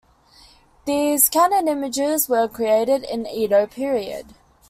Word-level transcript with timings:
These 0.85 1.29
Kannon 1.29 1.67
images 1.67 2.27
were 2.27 2.47
created 2.47 3.03
in 3.03 3.21
the 3.21 3.37
Edo 3.39 3.67
period. 3.67 4.33